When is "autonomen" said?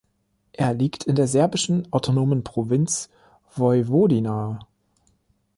1.93-2.43